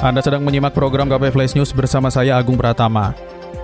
Anda 0.00 0.24
sedang 0.24 0.40
menyimak 0.40 0.72
program 0.72 1.12
KP 1.12 1.28
Flash 1.28 1.52
News 1.52 1.76
bersama 1.76 2.08
saya 2.08 2.40
Agung 2.40 2.56
Pratama. 2.56 3.12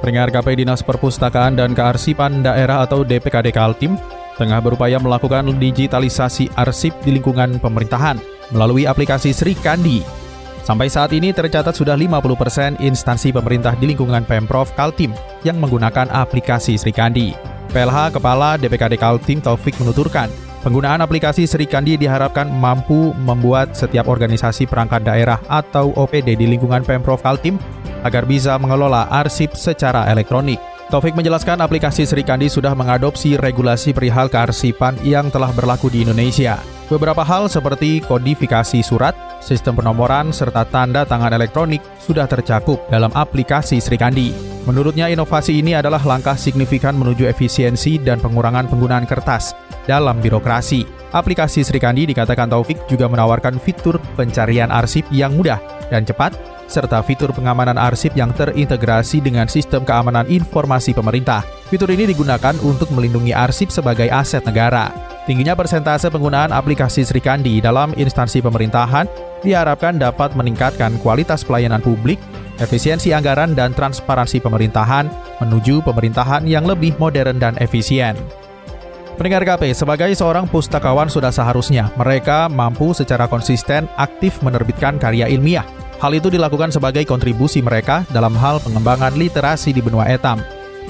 Pendengar 0.05 0.29
KP 0.29 0.61
Dinas 0.61 0.85
Perpustakaan 0.85 1.57
dan 1.57 1.73
Kearsipan 1.73 2.45
Daerah 2.45 2.85
atau 2.85 3.09
DPKD 3.09 3.57
Kaltim 3.57 3.97
tengah 4.37 4.61
berupaya 4.61 5.01
melakukan 5.01 5.49
digitalisasi 5.57 6.53
arsip 6.53 6.93
di 7.09 7.17
lingkungan 7.17 7.57
pemerintahan 7.57 8.21
melalui 8.53 8.85
aplikasi 8.85 9.33
Sri 9.33 9.57
Kandi. 9.57 10.05
Sampai 10.61 10.93
saat 10.93 11.17
ini 11.17 11.33
tercatat 11.33 11.73
sudah 11.73 11.97
50% 11.97 12.85
instansi 12.85 13.33
pemerintah 13.33 13.73
di 13.73 13.97
lingkungan 13.97 14.29
Pemprov 14.29 14.77
Kaltim 14.77 15.17
yang 15.41 15.57
menggunakan 15.57 16.13
aplikasi 16.13 16.77
Sri 16.77 16.93
Kandi. 16.93 17.33
PLH 17.73 18.13
Kepala 18.13 18.61
DPKD 18.61 19.01
Kaltim 19.01 19.41
Taufik 19.41 19.81
menuturkan, 19.81 20.29
Penggunaan 20.67 20.99
aplikasi 20.99 21.47
Sri 21.47 21.63
Kandi 21.63 21.95
diharapkan 21.95 22.51
mampu 22.51 23.15
membuat 23.23 23.79
setiap 23.79 24.11
organisasi 24.11 24.67
perangkat 24.67 25.07
daerah 25.07 25.39
atau 25.47 25.95
OPD 25.95 26.35
di 26.35 26.43
lingkungan 26.51 26.83
Pemprov 26.83 27.23
Kaltim 27.23 27.55
agar 28.03 28.27
bisa 28.27 28.59
mengelola 28.59 29.07
arsip 29.07 29.55
secara 29.55 30.11
elektronik. 30.11 30.59
Taufik 30.91 31.15
menjelaskan 31.15 31.63
aplikasi 31.63 32.03
Sri 32.03 32.27
Kandi 32.27 32.51
sudah 32.51 32.75
mengadopsi 32.75 33.39
regulasi 33.39 33.95
perihal 33.95 34.27
kearsipan 34.27 34.99
yang 35.07 35.31
telah 35.31 35.55
berlaku 35.55 35.87
di 35.87 36.03
Indonesia. 36.03 36.59
Beberapa 36.91 37.23
hal 37.23 37.47
seperti 37.47 38.03
kodifikasi 38.03 38.83
surat, 38.83 39.15
sistem 39.39 39.79
penomoran, 39.79 40.35
serta 40.35 40.67
tanda 40.67 41.07
tangan 41.07 41.31
elektronik 41.31 41.79
sudah 42.03 42.27
tercakup 42.27 42.83
dalam 42.91 43.15
aplikasi 43.15 43.79
Sri 43.79 43.95
Kandi. 43.95 44.35
Menurutnya 44.67 45.07
inovasi 45.07 45.63
ini 45.63 45.79
adalah 45.79 46.03
langkah 46.03 46.35
signifikan 46.35 46.99
menuju 46.99 47.31
efisiensi 47.31 48.03
dan 48.03 48.19
pengurangan 48.19 48.67
penggunaan 48.67 49.07
kertas 49.07 49.55
dalam 49.87 50.19
birokrasi. 50.21 50.85
Aplikasi 51.15 51.65
Sri 51.65 51.81
Kandi 51.81 52.05
dikatakan 52.11 52.51
Taufik 52.51 52.77
juga 52.91 53.09
menawarkan 53.09 53.57
fitur 53.63 53.97
pencarian 54.19 54.69
arsip 54.69 55.07
yang 55.09 55.33
mudah 55.39 55.63
dan 55.89 56.05
cepat, 56.05 56.35
serta 56.67 57.01
fitur 57.01 57.31
pengamanan 57.31 57.79
arsip 57.79 58.13
yang 58.19 58.35
terintegrasi 58.35 59.23
dengan 59.23 59.47
sistem 59.47 59.87
keamanan 59.87 60.27
informasi 60.27 60.93
pemerintah. 60.93 61.47
Fitur 61.71 61.91
ini 61.95 62.11
digunakan 62.11 62.55
untuk 62.67 62.91
melindungi 62.93 63.33
arsip 63.33 63.71
sebagai 63.71 64.11
aset 64.11 64.43
negara. 64.45 64.91
Tingginya 65.27 65.59
persentase 65.59 66.07
penggunaan 66.07 66.55
aplikasi 66.55 67.03
Sri 67.03 67.19
Kandi 67.19 67.59
dalam 67.59 67.91
instansi 67.99 68.39
pemerintahan 68.39 69.11
diharapkan 69.43 69.99
dapat 69.99 70.39
meningkatkan 70.39 70.95
kualitas 71.03 71.43
pelayanan 71.43 71.83
publik, 71.83 72.23
efisiensi 72.63 73.11
anggaran, 73.11 73.59
dan 73.59 73.75
transparansi 73.75 74.39
pemerintahan 74.39 75.11
menuju 75.43 75.83
pemerintahan 75.83 76.47
yang 76.47 76.63
lebih 76.63 76.95
modern 77.03 77.43
dan 77.43 77.59
efisien. 77.59 78.15
Pendengar 79.17 79.49
KP, 79.49 79.73
sebagai 79.73 80.13
seorang 80.13 80.45
pustakawan 80.45 81.09
sudah 81.09 81.33
seharusnya 81.33 81.89
mereka 81.97 82.53
mampu 82.53 82.93
secara 82.93 83.25
konsisten 83.25 83.89
aktif 83.97 84.45
menerbitkan 84.45 85.01
karya 85.01 85.25
ilmiah. 85.33 85.65
Hal 85.97 86.13
itu 86.13 86.29
dilakukan 86.29 86.69
sebagai 86.69 87.09
kontribusi 87.09 87.65
mereka 87.65 88.05
dalam 88.13 88.37
hal 88.37 88.61
pengembangan 88.61 89.17
literasi 89.17 89.73
di 89.73 89.81
benua 89.81 90.05
etam. 90.13 90.37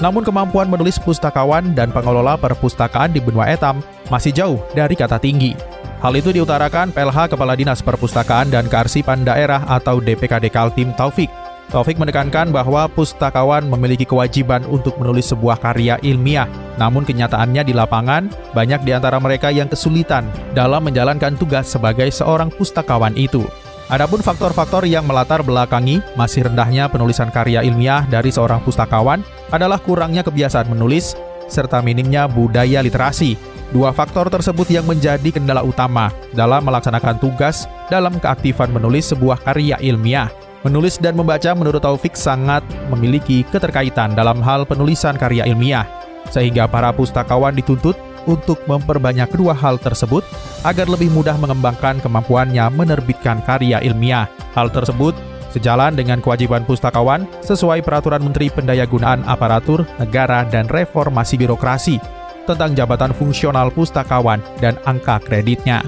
Namun 0.03 0.27
kemampuan 0.27 0.67
menulis 0.67 0.99
pustakawan 0.99 1.71
dan 1.71 1.95
pengelola 1.95 2.35
perpustakaan 2.35 3.15
di 3.15 3.23
benua 3.23 3.47
etam 3.47 3.79
masih 4.11 4.35
jauh 4.35 4.59
dari 4.75 4.99
kata 4.99 5.23
tinggi. 5.23 5.55
Hal 6.03 6.11
itu 6.19 6.35
diutarakan 6.35 6.91
PLH 6.91 7.31
Kepala 7.31 7.55
Dinas 7.55 7.79
Perpustakaan 7.79 8.51
dan 8.51 8.67
Kearsipan 8.67 9.23
Daerah 9.23 9.63
atau 9.71 10.03
DPKD 10.03 10.51
Kaltim 10.51 10.91
Taufik 10.99 11.31
Taufik 11.67 11.99
menekankan 11.99 12.55
bahwa 12.55 12.87
pustakawan 12.87 13.67
memiliki 13.67 14.07
kewajiban 14.07 14.63
untuk 14.71 14.95
menulis 15.03 15.27
sebuah 15.35 15.59
karya 15.59 15.99
ilmiah. 15.99 16.47
Namun 16.79 17.03
kenyataannya 17.03 17.67
di 17.67 17.75
lapangan, 17.75 18.31
banyak 18.55 18.87
di 18.87 18.95
antara 18.95 19.19
mereka 19.19 19.51
yang 19.51 19.67
kesulitan 19.67 20.23
dalam 20.55 20.87
menjalankan 20.87 21.35
tugas 21.35 21.67
sebagai 21.67 22.07
seorang 22.07 22.47
pustakawan 22.55 23.11
itu. 23.19 23.43
Adapun 23.91 24.23
faktor-faktor 24.23 24.87
yang 24.87 25.03
melatar 25.03 25.43
belakangi 25.43 25.99
masih 26.15 26.47
rendahnya 26.47 26.87
penulisan 26.87 27.27
karya 27.31 27.63
ilmiah 27.63 28.07
dari 28.07 28.31
seorang 28.31 28.63
pustakawan 28.63 29.19
adalah 29.51 29.79
kurangnya 29.79 30.23
kebiasaan 30.23 30.71
menulis 30.71 31.19
serta 31.51 31.83
minimnya 31.83 32.31
budaya 32.31 32.79
literasi. 32.79 33.35
Dua 33.75 33.91
faktor 33.91 34.31
tersebut 34.31 34.71
yang 34.71 34.87
menjadi 34.87 35.27
kendala 35.35 35.59
utama 35.63 36.15
dalam 36.31 36.63
melaksanakan 36.63 37.19
tugas 37.19 37.67
dalam 37.91 38.15
keaktifan 38.23 38.71
menulis 38.71 39.11
sebuah 39.11 39.43
karya 39.43 39.75
ilmiah. 39.83 40.31
Menulis 40.67 40.99
dan 40.99 41.15
membaca 41.15 41.55
menurut 41.55 41.79
Taufik 41.79 42.19
sangat 42.19 42.59
memiliki 42.91 43.47
keterkaitan 43.47 44.11
dalam 44.19 44.43
hal 44.43 44.67
penulisan 44.67 45.15
karya 45.15 45.47
ilmiah, 45.47 45.87
sehingga 46.27 46.67
para 46.67 46.91
pustakawan 46.91 47.55
dituntut 47.55 47.95
untuk 48.27 48.59
memperbanyak 48.67 49.31
kedua 49.31 49.55
hal 49.55 49.79
tersebut 49.79 50.27
agar 50.67 50.91
lebih 50.91 51.07
mudah 51.15 51.39
mengembangkan 51.39 52.03
kemampuannya 52.03 52.67
menerbitkan 52.75 53.39
karya 53.47 53.79
ilmiah. 53.79 54.27
Hal 54.59 54.67
tersebut 54.67 55.15
sejalan 55.55 55.95
dengan 55.95 56.19
kewajiban 56.19 56.67
pustakawan 56.67 57.23
sesuai 57.47 57.79
Peraturan 57.87 58.27
Menteri 58.27 58.51
Pendayagunaan 58.51 59.23
Aparatur 59.23 59.87
Negara 60.03 60.43
dan 60.43 60.67
Reformasi 60.67 61.39
Birokrasi 61.39 61.95
tentang 62.43 62.75
jabatan 62.75 63.15
fungsional 63.15 63.71
pustakawan 63.71 64.43
dan 64.59 64.75
angka 64.83 65.23
kreditnya. 65.23 65.79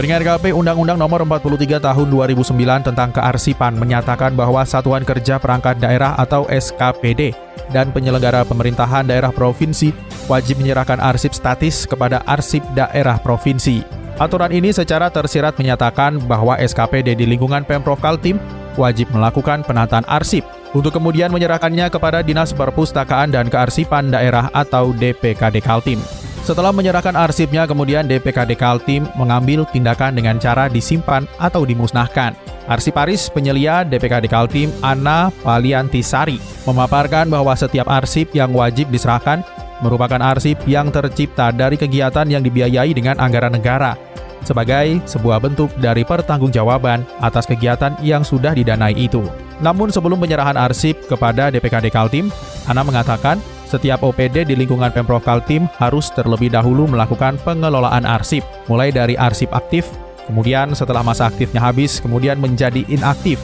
Pendengar 0.00 0.40
KP 0.40 0.56
Undang-Undang 0.56 0.96
Nomor 0.96 1.20
43 1.28 1.76
Tahun 1.76 2.08
2009 2.08 2.56
tentang 2.88 3.12
Kearsipan 3.12 3.76
menyatakan 3.76 4.32
bahwa 4.32 4.64
Satuan 4.64 5.04
Kerja 5.04 5.36
Perangkat 5.36 5.76
Daerah 5.76 6.16
atau 6.16 6.48
SKPD 6.48 7.36
dan 7.68 7.92
penyelenggara 7.92 8.48
pemerintahan 8.48 9.04
daerah 9.04 9.28
provinsi 9.28 9.92
wajib 10.24 10.64
menyerahkan 10.64 10.96
arsip 11.04 11.36
statis 11.36 11.84
kepada 11.84 12.24
arsip 12.24 12.64
daerah 12.72 13.20
provinsi. 13.20 13.84
Aturan 14.16 14.56
ini 14.56 14.72
secara 14.72 15.12
tersirat 15.12 15.60
menyatakan 15.60 16.16
bahwa 16.24 16.56
SKPD 16.56 17.20
di 17.20 17.28
lingkungan 17.28 17.68
Pemprov 17.68 18.00
Kaltim 18.00 18.40
wajib 18.80 19.12
melakukan 19.12 19.68
penataan 19.68 20.08
arsip 20.08 20.48
untuk 20.72 20.96
kemudian 20.96 21.28
menyerahkannya 21.28 21.92
kepada 21.92 22.24
Dinas 22.24 22.56
Perpustakaan 22.56 23.36
dan 23.36 23.52
Kearsipan 23.52 24.08
Daerah 24.08 24.48
atau 24.56 24.96
DPKD 24.96 25.60
Kaltim. 25.60 26.00
Setelah 26.40 26.72
menyerahkan 26.72 27.14
arsipnya, 27.14 27.68
kemudian 27.68 28.08
DPKD 28.08 28.56
Kaltim 28.56 29.04
mengambil 29.14 29.68
tindakan 29.68 30.16
dengan 30.16 30.40
cara 30.40 30.66
disimpan 30.72 31.28
atau 31.36 31.68
dimusnahkan. 31.68 32.32
Arsiparis 32.70 33.28
penyelia 33.28 33.82
DPKD 33.82 34.30
Kaltim 34.30 34.68
Ana 34.80 35.34
Paliantisari 35.42 36.38
memaparkan 36.64 37.26
bahwa 37.26 37.52
setiap 37.58 37.90
arsip 37.90 38.30
yang 38.30 38.54
wajib 38.54 38.88
diserahkan 38.94 39.42
merupakan 39.82 40.20
arsip 40.20 40.60
yang 40.68 40.92
tercipta 40.92 41.50
dari 41.50 41.74
kegiatan 41.74 42.28
yang 42.28 42.44
dibiayai 42.44 42.92
dengan 42.94 43.18
anggaran 43.18 43.56
negara 43.56 43.96
sebagai 44.44 45.00
sebuah 45.04 45.40
bentuk 45.40 45.68
dari 45.76 46.04
pertanggungjawaban 46.04 47.04
atas 47.20 47.44
kegiatan 47.44 47.92
yang 48.00 48.24
sudah 48.24 48.56
didanai 48.56 48.96
itu. 48.96 49.24
Namun 49.60 49.92
sebelum 49.92 50.16
penyerahan 50.16 50.56
arsip 50.56 50.96
kepada 51.04 51.52
DPKD 51.52 51.92
Kaltim, 51.92 52.32
Ana 52.64 52.80
mengatakan 52.80 53.36
setiap 53.70 54.02
OPD 54.02 54.50
di 54.50 54.58
lingkungan 54.58 54.90
Pemprov 54.90 55.22
Kaltim 55.22 55.70
harus 55.78 56.10
terlebih 56.10 56.50
dahulu 56.50 56.90
melakukan 56.90 57.38
pengelolaan 57.46 58.02
arsip, 58.02 58.42
mulai 58.66 58.90
dari 58.90 59.14
arsip 59.14 59.46
aktif, 59.54 59.86
kemudian 60.26 60.74
setelah 60.74 61.06
masa 61.06 61.30
aktifnya 61.30 61.62
habis, 61.62 62.02
kemudian 62.02 62.42
menjadi 62.42 62.82
inaktif, 62.90 63.38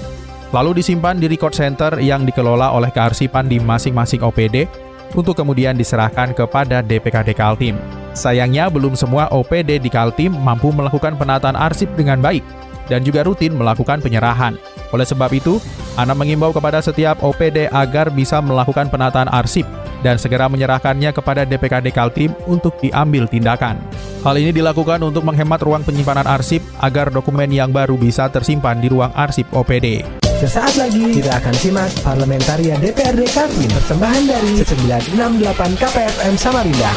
lalu 0.51 0.83
disimpan 0.83 1.15
di 1.15 1.31
record 1.31 1.55
center 1.55 1.95
yang 2.03 2.27
dikelola 2.27 2.75
oleh 2.75 2.91
kearsipan 2.91 3.47
di 3.47 3.63
masing-masing 3.63 4.27
OPD 4.27 4.67
untuk 5.15 5.39
kemudian 5.39 5.79
diserahkan 5.79 6.35
kepada 6.35 6.83
DPKD 6.83 7.31
Kaltim. 7.39 7.79
Sayangnya 8.11 8.67
belum 8.67 8.99
semua 8.99 9.31
OPD 9.31 9.79
di 9.79 9.87
Kaltim 9.87 10.35
mampu 10.35 10.75
melakukan 10.75 11.15
penataan 11.15 11.55
arsip 11.55 11.87
dengan 11.95 12.19
baik 12.19 12.43
dan 12.91 13.07
juga 13.07 13.23
rutin 13.23 13.55
melakukan 13.55 14.03
penyerahan. 14.03 14.59
Oleh 14.97 15.05
sebab 15.05 15.29
itu, 15.37 15.61
Ana 15.97 16.17
mengimbau 16.17 16.57
kepada 16.57 16.81
setiap 16.81 17.21
OPD 17.21 17.69
agar 17.69 18.09
bisa 18.09 18.41
melakukan 18.41 18.89
penataan 18.89 19.29
arsip 19.29 19.69
dan 20.01 20.17
segera 20.17 20.49
menyerahkannya 20.49 21.13
kepada 21.13 21.45
DPKD 21.45 21.93
Kaltim 21.93 22.33
untuk 22.49 22.77
diambil 22.81 23.29
tindakan. 23.29 23.81
Hal 24.25 24.37
ini 24.41 24.53
dilakukan 24.57 25.01
untuk 25.05 25.25
menghemat 25.25 25.61
ruang 25.61 25.85
penyimpanan 25.85 26.29
arsip 26.29 26.61
agar 26.81 27.13
dokumen 27.13 27.49
yang 27.53 27.73
baru 27.73 27.97
bisa 27.97 28.29
tersimpan 28.29 28.81
di 28.81 28.89
ruang 28.93 29.13
arsip 29.17 29.49
OPD. 29.53 30.05
Sesaat 30.37 30.77
lagi 30.77 31.17
kita 31.17 31.33
akan 31.33 31.55
simak 31.57 31.89
Parlamentaria 32.05 32.77
DPRD 32.77 33.25
Kaltim 33.33 33.73
persembahan 33.73 34.23
dari 34.29 34.53
968 34.61 35.81
KPFM 35.81 36.35
Samarinda. 36.37 36.93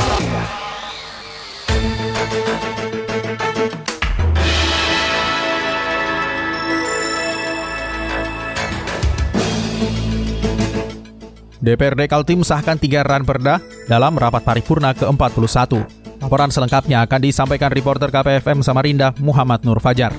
DPRD 11.60 12.08
Kaltim 12.08 12.40
sahkan 12.40 12.80
tiga 12.80 13.04
ranperda 13.04 13.60
dalam 13.92 14.16
rapat 14.16 14.48
paripurna 14.48 14.96
ke-41. 14.96 15.84
Laporan 16.24 16.48
selengkapnya 16.56 17.04
akan 17.04 17.20
disampaikan 17.20 17.68
reporter 17.68 18.08
KPFM 18.08 18.64
Samarinda 18.64 19.12
Muhammad 19.20 19.68
Nur 19.68 19.84
Fajar. 19.84 20.16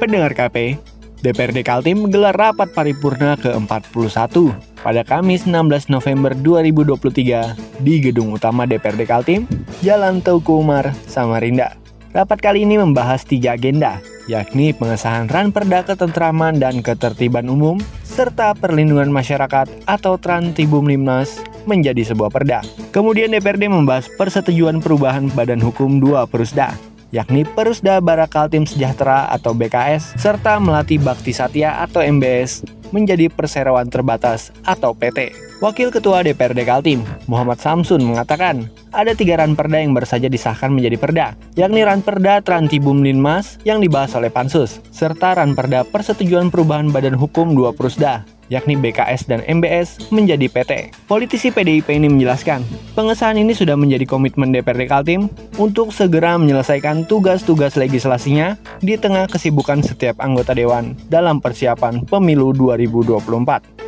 Pendengar 0.00 0.32
KP, 0.32 0.80
DPRD 1.20 1.60
Kaltim 1.68 2.08
menggelar 2.08 2.32
rapat 2.32 2.72
paripurna 2.72 3.36
ke-41 3.44 4.36
pada 4.80 5.04
Kamis 5.04 5.44
16 5.44 5.92
November 5.92 6.32
2023 6.32 7.84
di 7.84 7.94
Gedung 8.00 8.32
Utama 8.32 8.64
DPRD 8.64 9.04
Kaltim, 9.04 9.44
Jalan 9.84 10.24
Teuku 10.24 10.64
Umar, 10.64 10.96
Samarinda. 11.04 11.76
Rapat 12.14 12.38
kali 12.38 12.62
ini 12.62 12.78
membahas 12.78 13.26
tiga 13.26 13.58
agenda, 13.58 13.98
yakni 14.30 14.70
pengesahan 14.70 15.26
Ranperda 15.26 15.82
Ketentraman 15.82 16.62
dan 16.62 16.78
Ketertiban 16.78 17.50
Umum, 17.50 17.82
serta 18.06 18.54
perlindungan 18.54 19.10
masyarakat 19.10 19.66
atau 19.82 20.14
Trantibum 20.14 20.86
Limnas 20.86 21.42
menjadi 21.66 22.14
sebuah 22.14 22.30
perda. 22.30 22.62
Kemudian 22.94 23.34
DPRD 23.34 23.66
membahas 23.66 24.06
persetujuan 24.14 24.78
perubahan 24.78 25.26
Badan 25.34 25.58
Hukum 25.58 25.98
2 25.98 26.30
Perusda, 26.30 26.78
yakni 27.10 27.42
Perusda 27.42 27.98
Barakal 27.98 28.46
Tim 28.46 28.62
Sejahtera 28.62 29.26
atau 29.34 29.50
BKS, 29.50 30.14
serta 30.14 30.62
Melati 30.62 31.02
Bakti 31.02 31.34
Satya 31.34 31.82
atau 31.82 31.98
MBS 31.98 32.62
menjadi 32.94 33.26
perseroan 33.26 33.90
terbatas 33.90 34.54
atau 34.62 34.94
PT. 34.94 35.34
Wakil 35.58 35.90
Ketua 35.90 36.22
DPRD 36.22 36.62
Kaltim, 36.62 37.02
Muhammad 37.26 37.58
Samsun 37.58 38.06
mengatakan, 38.06 38.70
ada 38.94 39.10
tiga 39.18 39.42
ranperda 39.42 39.82
yang 39.82 39.90
baru 39.90 40.06
saja 40.06 40.30
disahkan 40.30 40.70
menjadi 40.70 40.94
perda, 40.94 41.26
yakni 41.58 41.82
ranperda 41.82 42.38
Trantibum 42.46 43.02
Linmas 43.02 43.58
yang 43.66 43.82
dibahas 43.82 44.14
oleh 44.14 44.30
Pansus, 44.30 44.78
serta 44.94 45.34
ranperda 45.34 45.82
Persetujuan 45.82 46.54
Perubahan 46.54 46.94
Badan 46.94 47.18
Hukum 47.18 47.58
2 47.58 47.74
Prusda 47.74 48.22
yakni 48.52 48.76
BKS 48.76 49.28
dan 49.28 49.40
MBS, 49.44 50.10
menjadi 50.10 50.46
PT. 50.48 50.72
Politisi 51.08 51.52
PDIP 51.54 51.92
ini 51.94 52.08
menjelaskan, 52.10 52.64
pengesahan 52.92 53.38
ini 53.40 53.52
sudah 53.56 53.78
menjadi 53.78 54.04
komitmen 54.04 54.52
DPRD 54.52 54.90
Kaltim 54.90 55.32
untuk 55.56 55.94
segera 55.94 56.36
menyelesaikan 56.36 57.08
tugas-tugas 57.08 57.78
legislasinya 57.78 58.56
di 58.80 59.00
tengah 59.00 59.30
kesibukan 59.30 59.80
setiap 59.80 60.20
anggota 60.20 60.52
dewan 60.52 60.98
dalam 61.08 61.40
persiapan 61.40 62.04
pemilu 62.04 62.52
2024. 62.56 63.84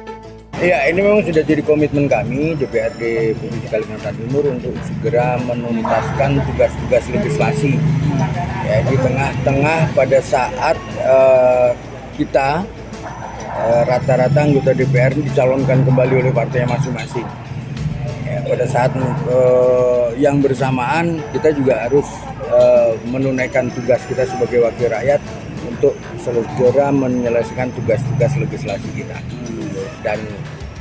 Ya, 0.56 0.88
ini 0.88 1.04
memang 1.04 1.20
sudah 1.20 1.44
jadi 1.44 1.60
komitmen 1.60 2.08
kami 2.08 2.56
DPRD 2.56 3.36
Provinsi 3.36 3.68
Kalimantan 3.68 4.16
Timur 4.16 4.40
untuk 4.48 4.72
segera 4.88 5.36
menuntaskan 5.44 6.40
tugas-tugas 6.48 7.04
legislasi. 7.12 7.76
Ya, 8.64 8.80
di 8.88 8.96
tengah-tengah 8.96 9.92
pada 9.92 10.18
saat 10.24 10.80
uh, 11.04 11.76
kita 12.16 12.64
rata-rata 13.86 14.40
uh, 14.40 14.46
anggota 14.46 14.70
DPR 14.76 15.12
dicalonkan 15.16 15.82
kembali 15.86 16.14
oleh 16.26 16.32
partai 16.32 16.68
masing-masing. 16.68 17.26
Ya, 18.26 18.42
pada 18.42 18.66
saat 18.66 18.90
uh, 19.30 20.10
yang 20.18 20.42
bersamaan 20.42 21.22
kita 21.30 21.54
juga 21.54 21.86
harus 21.86 22.06
uh, 22.50 22.92
menunaikan 23.06 23.70
tugas 23.70 24.02
kita 24.10 24.26
sebagai 24.26 24.66
wakil 24.66 24.90
rakyat 24.90 25.22
untuk 25.66 25.94
segera 26.18 26.90
menyelesaikan 26.90 27.70
tugas-tugas 27.74 28.32
legislasi 28.38 28.88
kita 28.96 29.18
dan 30.02 30.18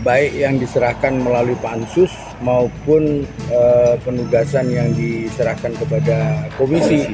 baik 0.06 0.38
yang 0.38 0.62
diserahkan 0.62 1.18
melalui 1.18 1.58
pansus 1.60 2.14
maupun 2.46 3.26
uh, 3.50 3.98
penugasan 4.06 4.70
yang 4.70 4.94
diserahkan 4.94 5.74
kepada 5.82 6.46
komisi 6.62 7.10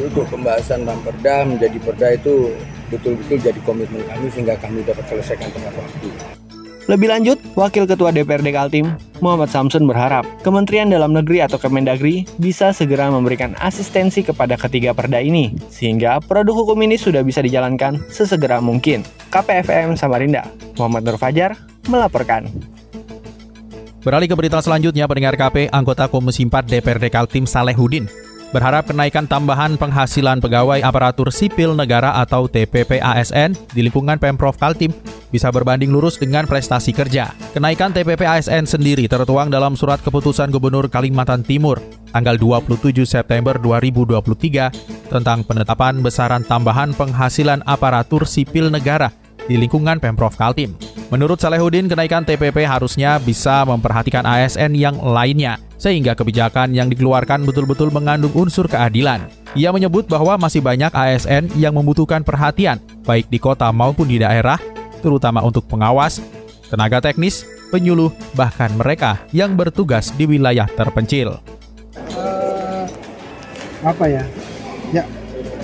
untuk 0.00 0.24
pembahasan 0.32 0.88
perda 1.04 1.44
menjadi 1.44 1.78
perda 1.84 2.08
itu 2.16 2.48
betul-betul 2.90 3.38
jadi 3.38 3.60
komitmen 3.62 4.02
kami 4.04 4.26
sehingga 4.34 4.58
kami 4.58 4.82
dapat 4.82 5.06
selesaikan 5.06 5.48
tepat 5.54 5.74
waktu. 5.78 6.10
Lebih 6.90 7.06
lanjut, 7.06 7.38
Wakil 7.54 7.86
Ketua 7.86 8.10
DPRD 8.10 8.50
Kaltim, 8.50 8.90
Muhammad 9.22 9.46
Samsun 9.46 9.86
berharap 9.86 10.26
Kementerian 10.42 10.90
Dalam 10.90 11.14
Negeri 11.14 11.38
atau 11.38 11.54
Kemendagri 11.54 12.26
bisa 12.42 12.74
segera 12.74 13.06
memberikan 13.14 13.54
asistensi 13.62 14.26
kepada 14.26 14.58
ketiga 14.58 14.90
perda 14.90 15.22
ini, 15.22 15.54
sehingga 15.70 16.18
produk 16.18 16.66
hukum 16.66 16.82
ini 16.82 16.98
sudah 16.98 17.22
bisa 17.22 17.46
dijalankan 17.46 18.02
sesegera 18.10 18.58
mungkin. 18.58 19.06
KPFM 19.30 19.94
Samarinda, 19.94 20.50
Muhammad 20.82 21.06
Nur 21.06 21.14
Fajar, 21.14 21.54
melaporkan. 21.86 22.50
Beralih 24.02 24.26
ke 24.26 24.34
berita 24.34 24.58
selanjutnya, 24.58 25.06
pendengar 25.06 25.38
KP, 25.38 25.70
anggota 25.70 26.10
Komisi 26.10 26.42
4 26.42 26.66
DPRD 26.66 27.06
Kaltim 27.06 27.46
Salehudin 27.46 28.29
berharap 28.50 28.90
kenaikan 28.90 29.26
tambahan 29.26 29.78
penghasilan 29.78 30.42
pegawai 30.42 30.82
aparatur 30.82 31.30
sipil 31.30 31.74
negara 31.74 32.18
atau 32.18 32.50
TPP 32.50 32.98
ASN 32.98 33.54
di 33.70 33.86
lingkungan 33.86 34.18
Pemprov 34.18 34.58
Kaltim 34.58 34.90
bisa 35.30 35.54
berbanding 35.54 35.94
lurus 35.94 36.18
dengan 36.18 36.44
prestasi 36.44 36.90
kerja. 36.90 37.30
Kenaikan 37.54 37.94
TPP 37.94 38.26
ASN 38.26 38.66
sendiri 38.66 39.06
tertuang 39.06 39.48
dalam 39.48 39.78
surat 39.78 40.02
keputusan 40.02 40.50
Gubernur 40.50 40.90
Kalimantan 40.90 41.46
Timur 41.46 41.78
tanggal 42.10 42.34
27 42.34 43.06
September 43.06 43.54
2023 43.54 45.10
tentang 45.14 45.46
penetapan 45.46 46.02
besaran 46.02 46.42
tambahan 46.42 46.90
penghasilan 46.94 47.62
aparatur 47.62 48.26
sipil 48.26 48.66
negara 48.66 49.14
di 49.50 49.58
lingkungan 49.58 49.98
Pemprov 49.98 50.38
Kaltim. 50.38 50.78
Menurut 51.10 51.42
Salehudin, 51.42 51.90
kenaikan 51.90 52.22
TPP 52.22 52.62
harusnya 52.62 53.18
bisa 53.18 53.66
memperhatikan 53.66 54.22
ASN 54.22 54.78
yang 54.78 54.94
lainnya, 55.02 55.58
sehingga 55.74 56.14
kebijakan 56.14 56.70
yang 56.70 56.86
dikeluarkan 56.86 57.42
betul-betul 57.42 57.90
mengandung 57.90 58.30
unsur 58.38 58.70
keadilan. 58.70 59.26
Ia 59.58 59.74
menyebut 59.74 60.06
bahwa 60.06 60.38
masih 60.38 60.62
banyak 60.62 60.94
ASN 60.94 61.50
yang 61.58 61.74
membutuhkan 61.74 62.22
perhatian, 62.22 62.78
baik 63.02 63.26
di 63.26 63.42
kota 63.42 63.66
maupun 63.74 64.06
di 64.06 64.22
daerah, 64.22 64.62
terutama 65.02 65.42
untuk 65.42 65.66
pengawas, 65.66 66.22
tenaga 66.70 67.02
teknis, 67.02 67.42
penyuluh, 67.74 68.14
bahkan 68.38 68.70
mereka 68.78 69.18
yang 69.34 69.58
bertugas 69.58 70.14
di 70.14 70.30
wilayah 70.30 70.70
terpencil. 70.78 71.42
Uh, 72.14 72.86
apa 73.82 74.06
ya? 74.06 74.22
Ya, 74.94 75.02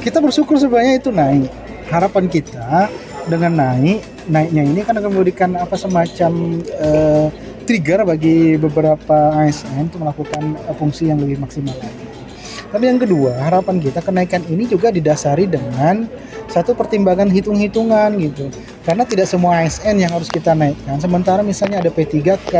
kita 0.02 0.18
bersyukur 0.18 0.58
sebenarnya 0.58 0.98
itu 0.98 1.14
naik. 1.14 1.65
Harapan 1.86 2.24
kita 2.26 2.90
dengan 3.26 3.52
naik 3.58 4.02
naiknya 4.26 4.62
ini 4.66 4.80
kan 4.82 4.98
akan 4.98 5.10
memberikan 5.14 5.54
apa 5.54 5.78
semacam 5.78 6.62
uh, 6.82 7.26
trigger 7.66 8.06
bagi 8.06 8.58
beberapa 8.58 9.34
ASN 9.42 9.90
untuk 9.90 10.02
melakukan 10.02 10.42
uh, 10.66 10.74
fungsi 10.74 11.10
yang 11.10 11.22
lebih 11.22 11.38
maksimal. 11.42 11.74
Tapi 12.66 12.82
yang 12.82 12.98
kedua, 12.98 13.38
harapan 13.46 13.78
kita 13.78 14.02
kenaikan 14.02 14.42
ini 14.50 14.66
juga 14.66 14.90
didasari 14.90 15.46
dengan 15.46 16.10
satu 16.50 16.74
pertimbangan 16.74 17.30
hitung-hitungan 17.30 18.10
gitu. 18.18 18.50
Karena 18.82 19.06
tidak 19.06 19.30
semua 19.30 19.62
ASN 19.62 20.02
yang 20.02 20.10
harus 20.14 20.30
kita 20.30 20.54
naikkan. 20.54 20.98
Sementara 20.98 21.42
misalnya 21.46 21.82
ada 21.82 21.90
P3K, 21.90 22.54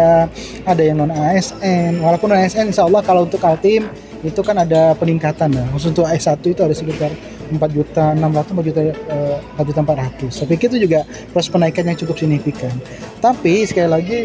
ada 0.63 0.83
yang 0.83 1.03
non 1.03 1.11
ASN. 1.11 2.03
Walaupun 2.03 2.31
non 2.31 2.39
ASN 2.39 2.71
insya 2.71 2.87
Allah 2.87 3.03
kalau 3.03 3.27
untuk 3.27 3.43
Kaltim 3.43 3.87
itu 4.23 4.41
kan 4.43 4.59
ada 4.59 4.95
peningkatan 4.99 5.55
ya. 5.55 5.65
Khusus 5.75 5.95
untuk 5.95 6.07
S1 6.07 6.43
itu 6.43 6.63
ada 6.63 6.75
sekitar 6.75 7.11
4 7.51 7.77
juta 7.77 8.13
600 8.15 8.57
4 8.57 8.69
juta 8.69 8.81
uh, 9.13 9.39
4 9.59 9.69
juta 9.71 9.81
400 9.83 10.31
saya 10.31 10.47
pikir 10.51 10.67
itu 10.75 10.79
juga 10.91 11.07
proses 11.31 11.51
penaikan 11.51 11.87
yang 11.87 11.99
cukup 11.99 12.17
signifikan. 12.19 12.75
Tapi 13.23 13.67
sekali 13.67 13.89
lagi 13.89 14.21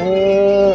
uh, 0.00 0.74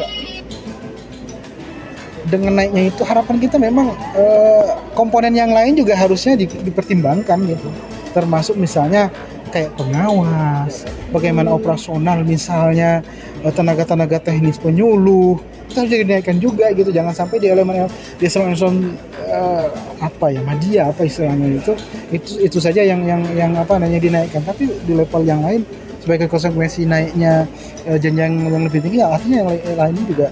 dengan 2.27 2.57
naiknya 2.57 2.89
itu 2.89 3.01
harapan 3.05 3.37
kita 3.37 3.61
memang 3.61 3.93
uh, 4.17 4.65
komponen 4.97 5.35
yang 5.35 5.53
lain 5.53 5.77
juga 5.77 5.93
harusnya 5.93 6.33
di, 6.33 6.49
dipertimbangkan 6.49 7.37
gitu. 7.45 7.69
Termasuk 8.13 8.57
misalnya 8.57 9.13
kayak 9.53 9.69
pengawas 9.77 10.89
bagaimana 11.13 11.53
operasional 11.53 12.25
misalnya 12.25 13.05
tenaga-tenaga 13.53 14.17
teknis 14.17 14.57
penyuluh 14.57 15.37
itu 15.69 15.77
harus 15.77 15.93
dinaikkan 15.93 16.37
juga 16.41 16.73
gitu 16.73 16.89
jangan 16.89 17.13
sampai 17.13 17.37
di 17.37 17.47
elemen 17.53 17.85
di 18.17 18.25
elemen 18.25 18.97
uh, 19.29 19.65
apa 20.01 20.25
ya 20.33 20.41
media 20.41 20.81
apa 20.89 21.05
istilahnya 21.05 21.61
itu 21.61 21.73
itu 22.09 22.31
itu 22.49 22.57
saja 22.57 22.81
yang 22.81 23.05
yang 23.05 23.21
yang 23.33 23.51
apa 23.53 23.77
namanya 23.77 24.01
dinaikkan 24.01 24.41
tapi 24.41 24.69
di 24.69 24.93
level 24.93 25.21
yang 25.25 25.41
lain 25.45 25.61
sebagai 26.03 26.27
konsekuensi 26.27 26.83
naiknya 26.83 27.47
uh, 27.87 27.97
jenjang 27.97 28.49
yang 28.49 28.63
lebih 28.67 28.83
tinggi 28.83 28.99
ya 29.01 29.13
artinya 29.15 29.47
yang, 29.47 29.49
yang 29.61 29.77
lainnya 29.79 30.05
juga 30.09 30.27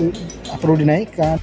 uh, 0.00 0.12
perlu 0.58 0.74
dinaikkan. 0.78 1.36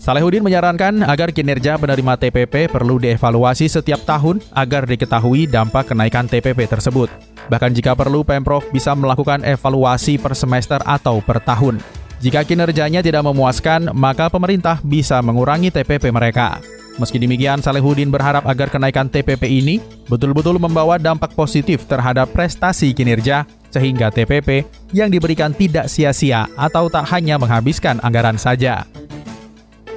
Salehudin 0.00 0.40
menyarankan 0.40 1.04
agar 1.04 1.28
kinerja 1.28 1.76
penerima 1.76 2.16
TPP 2.16 2.72
perlu 2.72 2.96
dievaluasi 2.96 3.68
setiap 3.68 4.00
tahun 4.08 4.40
agar 4.56 4.88
diketahui 4.88 5.44
dampak 5.44 5.92
kenaikan 5.92 6.24
TPP 6.24 6.64
tersebut. 6.64 7.12
Bahkan 7.52 7.76
jika 7.76 7.92
perlu, 7.92 8.24
Pemprov 8.24 8.64
bisa 8.72 8.96
melakukan 8.96 9.44
evaluasi 9.44 10.16
per 10.16 10.32
semester 10.32 10.80
atau 10.88 11.20
per 11.20 11.44
tahun. 11.44 11.84
Jika 12.24 12.48
kinerjanya 12.48 13.04
tidak 13.04 13.28
memuaskan, 13.28 13.92
maka 13.92 14.32
pemerintah 14.32 14.80
bisa 14.80 15.20
mengurangi 15.20 15.68
TPP 15.68 16.08
mereka. 16.08 16.64
Meski 16.96 17.20
demikian, 17.20 17.60
Salehudin 17.60 18.08
berharap 18.08 18.48
agar 18.48 18.72
kenaikan 18.72 19.04
TPP 19.04 19.52
ini 19.52 19.84
betul-betul 20.08 20.56
membawa 20.56 20.96
dampak 20.96 21.36
positif 21.36 21.84
terhadap 21.84 22.32
prestasi 22.32 22.96
kinerja, 22.96 23.44
sehingga 23.68 24.08
TPP 24.08 24.64
yang 24.96 25.12
diberikan 25.12 25.52
tidak 25.52 25.92
sia-sia 25.92 26.48
atau 26.56 26.88
tak 26.88 27.04
hanya 27.12 27.36
menghabiskan 27.36 28.00
anggaran 28.00 28.40
saja. 28.40 28.88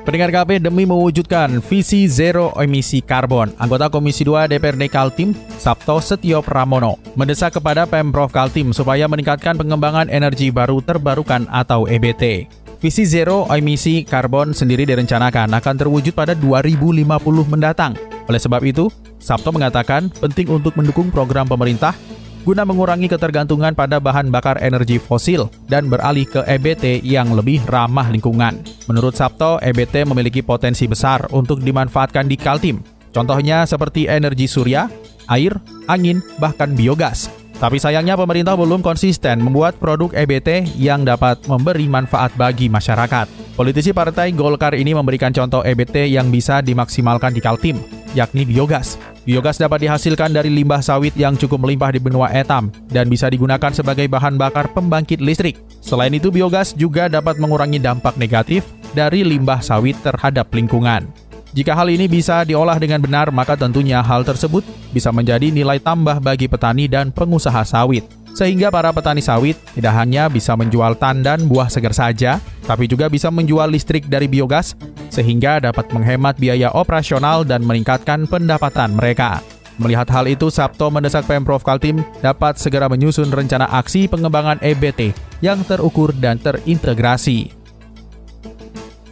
Pendengar 0.04 0.36
KP 0.36 0.60
demi 0.60 0.84
mewujudkan 0.84 1.64
visi 1.64 2.12
zero 2.12 2.52
emisi 2.60 3.00
karbon, 3.00 3.56
anggota 3.56 3.88
Komisi 3.88 4.28
2 4.28 4.52
DPRD 4.52 4.92
Kaltim, 4.92 5.32
Sabto 5.56 6.04
Setio 6.04 6.44
Pramono, 6.44 7.00
mendesak 7.16 7.56
kepada 7.56 7.88
Pemprov 7.88 8.28
Kaltim 8.28 8.76
supaya 8.76 9.08
meningkatkan 9.08 9.56
pengembangan 9.56 10.12
energi 10.12 10.52
baru 10.52 10.84
terbarukan 10.84 11.48
atau 11.48 11.88
EBT. 11.88 12.52
Visi 12.84 13.08
zero 13.08 13.48
emisi 13.48 14.04
karbon 14.04 14.52
sendiri 14.52 14.84
direncanakan 14.84 15.56
akan 15.56 15.76
terwujud 15.80 16.12
pada 16.12 16.36
2050 16.36 17.08
mendatang. 17.48 17.96
Oleh 18.28 18.44
sebab 18.44 18.60
itu, 18.68 18.92
Sabto 19.24 19.56
mengatakan 19.56 20.12
penting 20.20 20.52
untuk 20.52 20.76
mendukung 20.76 21.16
program 21.16 21.48
pemerintah 21.48 21.96
guna 22.44 22.68
mengurangi 22.68 23.08
ketergantungan 23.08 23.72
pada 23.72 24.04
bahan 24.04 24.28
bakar 24.28 24.60
energi 24.60 25.00
fosil 25.00 25.48
dan 25.72 25.88
beralih 25.88 26.28
ke 26.28 26.44
EBT 26.44 27.00
yang 27.02 27.32
lebih 27.32 27.64
ramah 27.66 28.12
lingkungan. 28.12 28.60
Menurut 28.92 29.16
Sabto, 29.16 29.58
EBT 29.64 30.04
memiliki 30.04 30.44
potensi 30.44 30.84
besar 30.86 31.32
untuk 31.32 31.64
dimanfaatkan 31.64 32.28
di 32.28 32.36
Kaltim. 32.36 32.84
Contohnya 33.16 33.64
seperti 33.64 34.12
energi 34.12 34.52
surya, 34.52 34.92
air, 35.32 35.56
angin, 35.88 36.20
bahkan 36.38 36.76
biogas. 36.76 37.32
Tapi 37.64 37.80
sayangnya 37.80 38.20
pemerintah 38.20 38.60
belum 38.60 38.84
konsisten 38.84 39.40
membuat 39.40 39.80
produk 39.80 40.12
EBT 40.12 40.76
yang 40.76 41.08
dapat 41.08 41.40
memberi 41.48 41.88
manfaat 41.88 42.36
bagi 42.36 42.68
masyarakat. 42.68 43.56
Politisi 43.56 43.96
Partai 43.96 44.36
Golkar 44.36 44.76
ini 44.76 44.92
memberikan 44.92 45.32
contoh 45.32 45.64
EBT 45.64 46.12
yang 46.12 46.28
bisa 46.28 46.60
dimaksimalkan 46.60 47.32
di 47.32 47.40
Kaltim, 47.40 47.80
yakni 48.14 48.48
biogas. 48.48 48.96
Biogas 49.28 49.60
dapat 49.60 49.86
dihasilkan 49.86 50.32
dari 50.32 50.50
limbah 50.50 50.82
sawit 50.82 51.14
yang 51.20 51.36
cukup 51.36 51.62
melimpah 51.62 51.94
di 51.94 52.00
benua 52.02 52.32
etam 52.32 52.70
dan 52.90 53.10
bisa 53.10 53.28
digunakan 53.30 53.74
sebagai 53.74 54.08
bahan 54.10 54.38
bakar 54.40 54.72
pembangkit 54.72 55.20
listrik. 55.20 55.60
Selain 55.84 56.14
itu, 56.14 56.32
biogas 56.32 56.74
juga 56.74 57.12
dapat 57.12 57.38
mengurangi 57.38 57.78
dampak 57.78 58.16
negatif 58.16 58.64
dari 58.96 59.26
limbah 59.26 59.60
sawit 59.60 59.98
terhadap 60.02 60.48
lingkungan. 60.54 61.10
Jika 61.54 61.78
hal 61.78 61.94
ini 61.94 62.10
bisa 62.10 62.42
diolah 62.42 62.82
dengan 62.82 62.98
benar, 62.98 63.30
maka 63.30 63.54
tentunya 63.54 64.02
hal 64.02 64.26
tersebut 64.26 64.66
bisa 64.90 65.14
menjadi 65.14 65.54
nilai 65.54 65.78
tambah 65.78 66.18
bagi 66.18 66.50
petani 66.50 66.90
dan 66.90 67.14
pengusaha 67.14 67.62
sawit. 67.62 68.02
Sehingga 68.34 68.74
para 68.74 68.90
petani 68.90 69.22
sawit 69.22 69.54
tidak 69.78 69.94
hanya 69.94 70.26
bisa 70.26 70.58
menjual 70.58 70.98
tandan 70.98 71.46
buah 71.46 71.70
segar 71.70 71.94
saja, 71.94 72.42
tapi 72.66 72.90
juga 72.90 73.06
bisa 73.06 73.30
menjual 73.30 73.70
listrik 73.70 74.10
dari 74.10 74.26
biogas 74.26 74.74
sehingga 75.14 75.62
dapat 75.62 75.94
menghemat 75.94 76.42
biaya 76.42 76.74
operasional 76.74 77.46
dan 77.46 77.62
meningkatkan 77.62 78.26
pendapatan 78.26 78.98
mereka. 78.98 79.46
Melihat 79.78 80.10
hal 80.10 80.26
itu, 80.26 80.50
Sabto 80.50 80.90
mendesak 80.90 81.30
Pemprov 81.30 81.62
Kaltim 81.62 82.02
dapat 82.22 82.58
segera 82.58 82.90
menyusun 82.90 83.30
rencana 83.30 83.70
aksi 83.70 84.10
pengembangan 84.10 84.58
EBT 84.62 85.14
yang 85.46 85.62
terukur 85.66 86.14
dan 86.18 86.42
terintegrasi. 86.42 87.64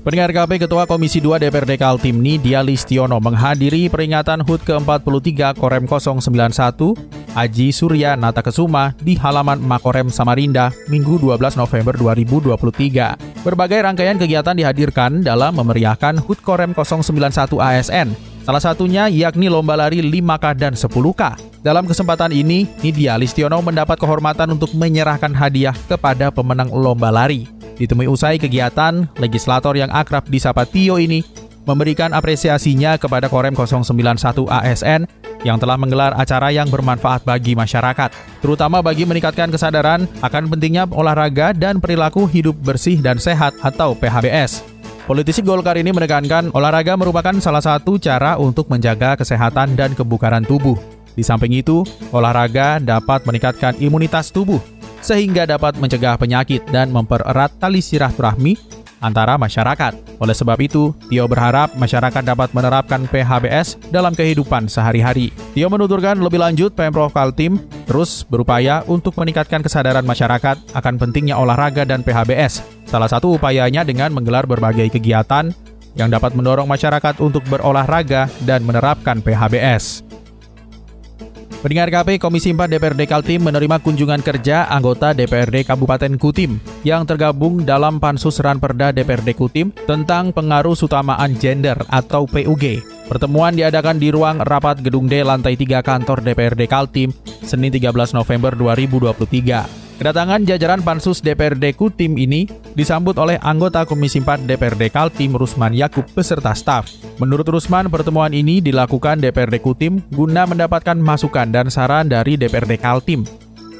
Pendengar 0.01 0.33
KP 0.33 0.65
Ketua 0.65 0.89
Komisi 0.89 1.21
2 1.21 1.37
DPRD 1.37 1.77
Kaltim 1.77 2.25
Nidia 2.25 2.65
Listiono 2.65 3.21
menghadiri 3.21 3.85
peringatan 3.85 4.41
HUT 4.41 4.65
ke-43 4.65 5.61
Korem 5.61 5.85
091 5.85 7.37
Aji 7.37 7.69
Surya 7.69 8.17
Nata 8.17 8.41
Kesuma 8.41 8.97
di 8.97 9.13
halaman 9.13 9.61
Makorem 9.61 10.09
Samarinda 10.09 10.73
Minggu 10.89 11.21
12 11.21 11.53
November 11.53 11.93
2023. 11.93 13.30
Berbagai 13.41 13.81
rangkaian 13.81 14.21
kegiatan 14.21 14.53
dihadirkan 14.53 15.25
dalam 15.25 15.57
memeriahkan 15.57 16.21
HUT 16.21 16.45
Korem 16.45 16.77
091 16.77 17.57
ASN. 17.57 18.13
Salah 18.45 18.61
satunya 18.61 19.09
yakni 19.09 19.49
lomba 19.49 19.73
lari 19.73 19.97
5K 19.97 20.45
dan 20.53 20.77
10K. 20.77 21.21
Dalam 21.65 21.89
kesempatan 21.89 22.29
ini, 22.29 22.69
Nidia 22.85 23.17
Listiono 23.17 23.57
mendapat 23.65 23.97
kehormatan 23.97 24.53
untuk 24.53 24.77
menyerahkan 24.77 25.33
hadiah 25.33 25.73
kepada 25.89 26.29
pemenang 26.29 26.69
lomba 26.69 27.09
lari. 27.09 27.49
Ditemui 27.81 28.05
usai 28.05 28.37
kegiatan, 28.37 29.09
legislator 29.17 29.73
yang 29.73 29.89
akrab 29.89 30.29
di 30.29 30.37
Sapa 30.37 30.69
Tio 30.69 31.01
ini 31.01 31.25
memberikan 31.65 32.11
apresiasinya 32.11 32.97
kepada 32.97 33.29
Korem 33.29 33.53
091 33.53 34.47
ASN 34.47 35.05
yang 35.41 35.57
telah 35.57 35.77
menggelar 35.77 36.13
acara 36.13 36.53
yang 36.53 36.69
bermanfaat 36.69 37.25
bagi 37.25 37.57
masyarakat, 37.57 38.13
terutama 38.41 38.81
bagi 38.85 39.09
meningkatkan 39.09 39.49
kesadaran 39.49 40.05
akan 40.21 40.43
pentingnya 40.49 40.85
olahraga 40.93 41.53
dan 41.53 41.81
perilaku 41.81 42.29
hidup 42.29 42.53
bersih 42.61 43.01
dan 43.01 43.17
sehat 43.17 43.57
atau 43.65 43.97
PHBS. 43.97 44.61
Politisi 45.09 45.41
Golkar 45.41 45.75
ini 45.81 45.89
menekankan 45.89 46.53
olahraga 46.53 46.93
merupakan 46.93 47.33
salah 47.41 47.59
satu 47.59 47.97
cara 47.97 48.37
untuk 48.37 48.69
menjaga 48.69 49.17
kesehatan 49.17 49.73
dan 49.73 49.97
kebugaran 49.97 50.45
tubuh. 50.45 50.77
Di 51.11 51.25
samping 51.25 51.51
itu, 51.51 51.83
olahraga 52.15 52.79
dapat 52.79 53.25
meningkatkan 53.27 53.75
imunitas 53.81 54.31
tubuh 54.31 54.61
sehingga 55.01 55.49
dapat 55.49 55.75
mencegah 55.81 56.15
penyakit 56.15 56.63
dan 56.69 56.93
mempererat 56.93 57.51
tali 57.57 57.81
silaturahmi 57.81 58.55
antara 59.01 59.35
masyarakat. 59.35 60.21
Oleh 60.21 60.35
sebab 60.37 60.55
itu, 60.61 60.93
Tio 61.09 61.25
berharap 61.25 61.73
masyarakat 61.75 62.23
dapat 62.23 62.53
menerapkan 62.53 63.03
PHBS 63.09 63.81
dalam 63.89 64.13
kehidupan 64.13 64.69
sehari-hari. 64.69 65.33
Tio 65.57 65.67
menuturkan 65.67 66.21
lebih 66.21 66.39
lanjut 66.39 66.71
Pemprov 66.77 67.11
Kaltim 67.11 67.59
terus 67.89 68.23
berupaya 68.23 68.85
untuk 68.87 69.17
meningkatkan 69.17 69.59
kesadaran 69.65 70.05
masyarakat 70.05 70.55
akan 70.77 70.93
pentingnya 70.95 71.35
olahraga 71.35 71.83
dan 71.83 72.05
PHBS. 72.05 72.63
Salah 72.87 73.09
satu 73.09 73.35
upayanya 73.35 73.83
dengan 73.83 74.13
menggelar 74.15 74.47
berbagai 74.47 74.93
kegiatan 74.93 75.51
yang 75.95 76.07
dapat 76.07 76.31
mendorong 76.37 76.69
masyarakat 76.69 77.19
untuk 77.19 77.43
berolahraga 77.51 78.31
dan 78.47 78.63
menerapkan 78.63 79.19
PHBS. 79.19 80.10
Pendengar 81.61 81.93
KP 81.93 82.17
Komisi 82.17 82.57
4 82.57 82.73
DPRD 82.73 83.05
Kaltim 83.05 83.45
menerima 83.45 83.77
kunjungan 83.85 84.25
kerja 84.25 84.65
anggota 84.65 85.13
DPRD 85.13 85.61
Kabupaten 85.61 86.17
Kutim 86.17 86.57
yang 86.81 87.05
tergabung 87.05 87.61
dalam 87.61 88.01
Pansus 88.01 88.41
Ranperda 88.41 88.89
DPRD 88.89 89.37
Kutim 89.37 89.69
tentang 89.85 90.33
pengaruh 90.33 90.73
sutamaan 90.73 91.37
gender 91.37 91.77
atau 91.85 92.25
PUG. 92.25 92.81
Pertemuan 93.05 93.53
diadakan 93.53 94.01
di 94.01 94.09
ruang 94.09 94.41
rapat 94.41 94.81
Gedung 94.81 95.05
D 95.05 95.21
lantai 95.21 95.53
3 95.53 95.85
kantor 95.85 96.25
DPRD 96.25 96.65
Kaltim 96.65 97.13
Senin 97.45 97.69
13 97.69 97.93
November 98.17 98.57
2023. 98.57 99.80
Kedatangan 100.01 100.49
jajaran 100.49 100.81
Pansus 100.81 101.21
DPRD 101.21 101.77
Kutim 101.77 102.17
ini 102.17 102.49
disambut 102.73 103.13
oleh 103.21 103.37
anggota 103.37 103.85
Komisi 103.85 104.17
4 104.17 104.49
DPRD 104.49 104.89
Kaltim 104.89 105.37
Rusman 105.37 105.77
Yakub 105.77 106.09
beserta 106.17 106.57
staf. 106.57 106.89
Menurut 107.21 107.45
Rusman, 107.45 107.85
pertemuan 107.85 108.33
ini 108.33 108.65
dilakukan 108.65 109.21
DPRD 109.21 109.61
Kutim 109.61 110.01
guna 110.09 110.49
mendapatkan 110.49 110.97
masukan 110.97 111.53
dan 111.53 111.69
saran 111.69 112.09
dari 112.09 112.33
DPRD 112.33 112.81
Kaltim 112.81 113.29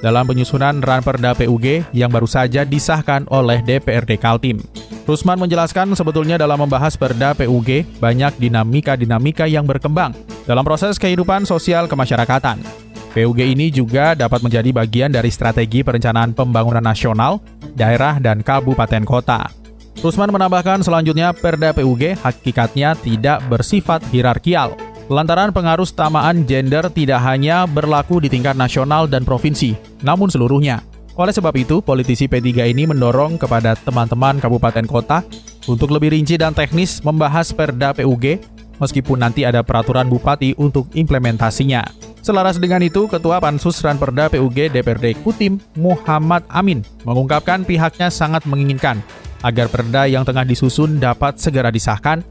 dalam 0.06 0.30
penyusunan 0.30 0.78
Ranperda 0.86 1.34
PUG 1.34 1.90
yang 1.90 2.14
baru 2.14 2.30
saja 2.30 2.70
disahkan 2.70 3.26
oleh 3.34 3.66
DPRD 3.66 4.22
Kaltim. 4.22 4.62
Rusman 5.10 5.42
menjelaskan 5.42 5.98
sebetulnya 5.98 6.38
dalam 6.38 6.62
membahas 6.62 7.02
Perda 7.02 7.34
PUG 7.34 7.98
banyak 7.98 8.38
dinamika-dinamika 8.38 9.50
yang 9.50 9.66
berkembang 9.66 10.14
dalam 10.46 10.62
proses 10.62 11.02
kehidupan 11.02 11.50
sosial 11.50 11.90
kemasyarakatan. 11.90 12.91
PUG 13.12 13.40
ini 13.44 13.68
juga 13.68 14.16
dapat 14.16 14.40
menjadi 14.40 14.72
bagian 14.72 15.12
dari 15.12 15.28
strategi 15.28 15.84
perencanaan 15.84 16.32
pembangunan 16.32 16.84
nasional, 16.84 17.44
daerah, 17.76 18.16
dan 18.24 18.40
kabupaten 18.40 19.04
kota. 19.04 19.52
Rusman 20.00 20.32
menambahkan 20.32 20.82
selanjutnya 20.82 21.36
Perda 21.36 21.76
PUG 21.76 22.16
hakikatnya 22.24 22.96
tidak 22.96 23.44
bersifat 23.52 24.02
hierarkial. 24.10 24.80
Lantaran 25.12 25.52
pengaruh 25.52 25.86
tamaan 25.92 26.48
gender 26.48 26.88
tidak 26.88 27.20
hanya 27.28 27.68
berlaku 27.68 28.24
di 28.24 28.32
tingkat 28.32 28.56
nasional 28.56 29.12
dan 29.12 29.28
provinsi, 29.28 29.76
namun 30.08 30.32
seluruhnya. 30.32 30.80
Oleh 31.20 31.36
sebab 31.36 31.52
itu, 31.60 31.84
politisi 31.84 32.32
P3 32.32 32.72
ini 32.72 32.88
mendorong 32.88 33.36
kepada 33.36 33.76
teman-teman 33.76 34.40
kabupaten 34.40 34.88
kota 34.88 35.28
untuk 35.68 35.92
lebih 35.92 36.16
rinci 36.16 36.40
dan 36.40 36.56
teknis 36.56 37.04
membahas 37.04 37.52
Perda 37.52 37.92
PUG 37.92 38.40
meskipun 38.82 39.22
nanti 39.22 39.46
ada 39.46 39.62
peraturan 39.62 40.10
bupati 40.10 40.58
untuk 40.58 40.90
implementasinya. 40.98 41.86
Selaras 42.26 42.58
dengan 42.58 42.82
itu, 42.82 43.06
Ketua 43.06 43.38
Pansus 43.38 43.82
Ranperda 43.82 44.30
PUG 44.30 44.74
DPRD 44.74 45.22
Kutim 45.22 45.62
Muhammad 45.78 46.42
Amin 46.50 46.82
mengungkapkan 47.06 47.62
pihaknya 47.62 48.10
sangat 48.10 48.46
menginginkan 48.50 49.02
agar 49.42 49.70
perda 49.70 50.06
yang 50.06 50.22
tengah 50.22 50.46
disusun 50.46 51.02
dapat 51.02 51.42
segera 51.42 51.74
disahkan, 51.74 52.22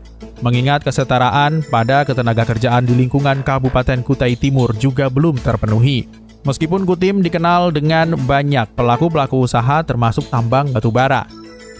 mengingat 0.40 0.86
kesetaraan 0.86 1.62
pada 1.66 2.06
ketenaga 2.06 2.46
kerjaan 2.46 2.86
di 2.86 2.94
lingkungan 2.94 3.42
Kabupaten 3.42 4.02
Kutai 4.06 4.38
Timur 4.38 4.74
juga 4.78 5.10
belum 5.10 5.38
terpenuhi. 5.42 6.06
Meskipun 6.40 6.88
Kutim 6.88 7.20
dikenal 7.20 7.68
dengan 7.74 8.16
banyak 8.16 8.72
pelaku-pelaku 8.72 9.44
usaha 9.44 9.84
termasuk 9.84 10.24
tambang 10.32 10.72
batubara, 10.72 11.28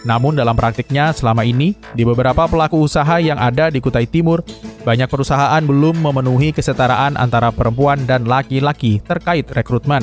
namun 0.02 0.32
dalam 0.32 0.56
praktiknya 0.56 1.12
selama 1.12 1.44
ini, 1.44 1.76
di 1.92 2.02
beberapa 2.08 2.48
pelaku 2.48 2.80
usaha 2.80 3.20
yang 3.20 3.36
ada 3.36 3.68
di 3.68 3.84
Kutai 3.84 4.08
Timur, 4.08 4.40
banyak 4.80 5.12
perusahaan 5.12 5.60
belum 5.60 6.00
memenuhi 6.00 6.56
kesetaraan 6.56 7.20
antara 7.20 7.52
perempuan 7.52 8.08
dan 8.08 8.24
laki-laki 8.24 9.04
terkait 9.04 9.44
rekrutmen. 9.52 10.00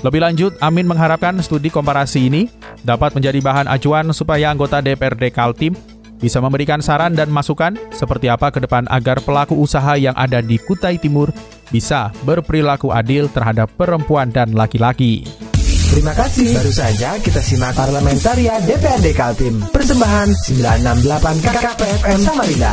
Lebih 0.00 0.20
lanjut, 0.22 0.52
Amin 0.64 0.88
mengharapkan 0.88 1.36
studi 1.44 1.68
komparasi 1.68 2.30
ini 2.30 2.48
dapat 2.86 3.12
menjadi 3.12 3.36
bahan 3.42 3.68
acuan 3.68 4.08
supaya 4.16 4.48
anggota 4.48 4.80
DPRD 4.80 5.28
Kaltim 5.28 5.76
bisa 6.20 6.40
memberikan 6.40 6.80
saran 6.84 7.16
dan 7.16 7.28
masukan 7.32 7.76
seperti 7.92 8.28
apa 8.28 8.52
ke 8.52 8.64
depan 8.64 8.88
agar 8.88 9.20
pelaku 9.24 9.56
usaha 9.56 9.96
yang 9.96 10.16
ada 10.16 10.40
di 10.40 10.56
Kutai 10.56 10.96
Timur 11.00 11.32
bisa 11.68 12.12
berperilaku 12.24 12.92
adil 12.92 13.28
terhadap 13.32 13.72
perempuan 13.76 14.28
dan 14.32 14.52
laki-laki. 14.52 15.49
Terima 15.90 16.14
kasih. 16.14 16.54
Baru 16.54 16.70
saja 16.70 17.18
kita 17.18 17.42
simak 17.42 17.74
Parlamentaria 17.74 18.62
DPRD 18.62 19.10
Kaltim. 19.10 19.58
Persembahan 19.74 20.30
968 20.46 21.42
KKPFM 21.42 22.20
Samarinda. 22.22 22.72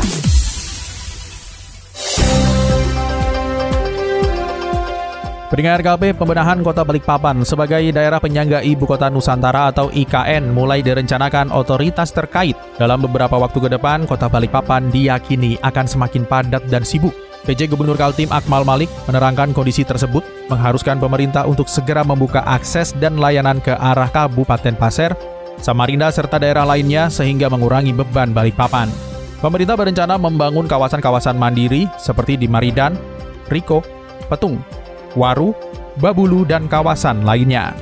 Pendengar 5.48 5.80
KP 5.82 6.14
pembenahan 6.14 6.62
Kota 6.62 6.86
Balikpapan 6.86 7.42
sebagai 7.42 7.82
daerah 7.90 8.22
penyangga 8.22 8.62
Ibu 8.62 8.86
Kota 8.86 9.10
Nusantara 9.10 9.74
atau 9.74 9.90
IKN 9.90 10.54
mulai 10.54 10.86
direncanakan 10.86 11.50
otoritas 11.50 12.14
terkait. 12.14 12.54
Dalam 12.78 13.02
beberapa 13.02 13.40
waktu 13.42 13.66
ke 13.66 13.70
depan, 13.74 14.06
Kota 14.06 14.30
Balikpapan 14.30 14.94
diyakini 14.94 15.58
akan 15.66 15.90
semakin 15.90 16.28
padat 16.30 16.70
dan 16.70 16.86
sibuk. 16.86 17.27
PJ 17.46 17.70
Gubernur 17.70 18.00
Kaltim 18.00 18.32
Akmal 18.34 18.66
Malik 18.66 18.90
menerangkan 19.06 19.54
kondisi 19.54 19.86
tersebut 19.86 20.26
mengharuskan 20.48 20.98
pemerintah 20.98 21.44
untuk 21.46 21.68
segera 21.68 22.02
membuka 22.02 22.42
akses 22.48 22.96
dan 22.98 23.20
layanan 23.20 23.60
ke 23.60 23.76
arah 23.76 24.10
Kabupaten 24.10 24.76
Pasir, 24.80 25.12
Samarinda 25.60 26.10
serta 26.14 26.38
daerah 26.38 26.64
lainnya 26.64 27.12
sehingga 27.12 27.50
mengurangi 27.50 27.94
beban 27.94 28.32
Balikpapan. 28.32 28.90
Pemerintah 29.38 29.78
berencana 29.78 30.18
membangun 30.18 30.66
kawasan-kawasan 30.66 31.38
mandiri 31.38 31.86
seperti 32.02 32.42
di 32.42 32.50
Maridan, 32.50 32.98
Riko, 33.54 33.86
Petung, 34.26 34.58
Waru, 35.14 35.54
Babulu, 36.02 36.42
dan 36.46 36.66
kawasan 36.66 37.22
lainnya. 37.22 37.74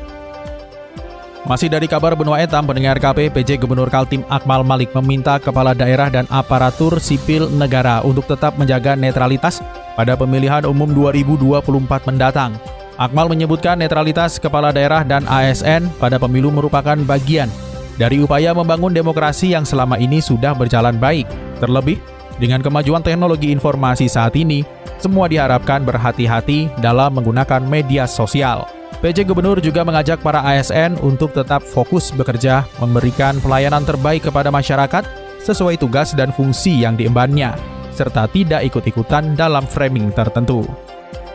Masih 1.45 1.69
dari 1.69 1.85
kabar 1.85 2.17
benua 2.17 2.41
etam, 2.41 2.65
pendengar 2.65 2.97
KP 2.97 3.29
PJ 3.29 3.61
Gubernur 3.61 3.85
Kaltim 3.85 4.25
Akmal 4.33 4.65
Malik 4.65 4.89
meminta 4.97 5.37
kepala 5.37 5.77
daerah 5.77 6.09
dan 6.09 6.25
aparatur 6.33 6.97
sipil 6.97 7.53
negara 7.53 8.01
untuk 8.01 8.25
tetap 8.25 8.57
menjaga 8.57 8.97
netralitas 8.97 9.61
pada 9.93 10.17
pemilihan 10.17 10.65
umum 10.65 10.89
2024 10.89 11.61
mendatang. 12.09 12.57
Akmal 12.97 13.29
menyebutkan 13.29 13.77
netralitas 13.77 14.41
kepala 14.41 14.73
daerah 14.73 15.05
dan 15.05 15.21
ASN 15.29 15.85
pada 16.01 16.17
pemilu 16.17 16.49
merupakan 16.49 16.97
bagian 17.05 17.53
dari 18.01 18.25
upaya 18.25 18.49
membangun 18.57 18.89
demokrasi 18.89 19.53
yang 19.53 19.69
selama 19.69 20.01
ini 20.01 20.25
sudah 20.25 20.57
berjalan 20.57 20.97
baik. 20.97 21.29
Terlebih, 21.61 22.01
dengan 22.41 22.65
kemajuan 22.65 23.05
teknologi 23.05 23.53
informasi 23.53 24.09
saat 24.09 24.33
ini, 24.33 24.65
semua 24.97 25.29
diharapkan 25.29 25.85
berhati-hati 25.85 26.73
dalam 26.81 27.13
menggunakan 27.21 27.61
media 27.61 28.09
sosial. 28.09 28.65
PJ 29.03 29.27
Gubernur 29.27 29.59
juga 29.59 29.83
mengajak 29.83 30.23
para 30.23 30.39
ASN 30.43 30.95
untuk 31.03 31.35
tetap 31.35 31.61
fokus 31.61 32.09
bekerja, 32.15 32.63
memberikan 32.79 33.37
pelayanan 33.43 33.83
terbaik 33.83 34.23
kepada 34.27 34.49
masyarakat 34.49 35.03
sesuai 35.43 35.77
tugas 35.77 36.15
dan 36.17 36.33
fungsi 36.33 36.81
yang 36.81 36.97
diembannya, 36.97 37.53
serta 37.93 38.25
tidak 38.31 38.63
ikut-ikutan 38.65 39.37
dalam 39.37 39.67
framing 39.67 40.09
tertentu. 40.15 40.65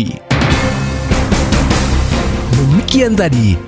Demikian 2.59 3.15
tadi 3.19 3.68